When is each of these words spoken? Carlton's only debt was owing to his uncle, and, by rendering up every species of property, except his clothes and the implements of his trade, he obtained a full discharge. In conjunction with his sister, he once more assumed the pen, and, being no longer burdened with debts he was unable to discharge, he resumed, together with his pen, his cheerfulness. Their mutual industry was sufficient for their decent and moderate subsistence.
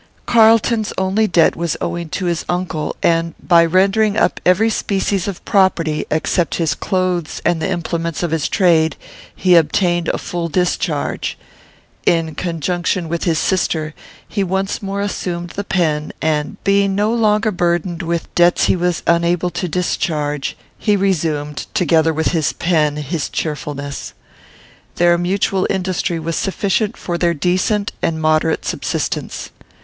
Carlton's 0.25 0.91
only 0.97 1.27
debt 1.27 1.55
was 1.55 1.77
owing 1.79 2.09
to 2.09 2.25
his 2.25 2.43
uncle, 2.49 2.95
and, 3.03 3.35
by 3.39 3.63
rendering 3.63 4.17
up 4.17 4.41
every 4.43 4.67
species 4.67 5.27
of 5.27 5.45
property, 5.45 6.05
except 6.09 6.55
his 6.55 6.73
clothes 6.73 7.39
and 7.45 7.61
the 7.61 7.69
implements 7.69 8.23
of 8.23 8.31
his 8.31 8.49
trade, 8.49 8.95
he 9.35 9.53
obtained 9.53 10.07
a 10.07 10.17
full 10.17 10.49
discharge. 10.49 11.37
In 12.07 12.33
conjunction 12.33 13.09
with 13.09 13.25
his 13.25 13.37
sister, 13.37 13.93
he 14.27 14.43
once 14.43 14.81
more 14.81 15.01
assumed 15.01 15.51
the 15.51 15.63
pen, 15.63 16.11
and, 16.19 16.57
being 16.63 16.95
no 16.95 17.13
longer 17.13 17.51
burdened 17.51 18.01
with 18.01 18.33
debts 18.33 18.63
he 18.63 18.75
was 18.75 19.03
unable 19.05 19.51
to 19.51 19.67
discharge, 19.69 20.57
he 20.79 20.95
resumed, 20.95 21.67
together 21.75 22.11
with 22.11 22.29
his 22.29 22.53
pen, 22.53 22.95
his 22.95 23.29
cheerfulness. 23.29 24.15
Their 24.95 25.19
mutual 25.19 25.67
industry 25.69 26.17
was 26.17 26.35
sufficient 26.35 26.97
for 26.97 27.19
their 27.19 27.35
decent 27.35 27.91
and 28.01 28.19
moderate 28.19 28.65
subsistence. 28.65 29.51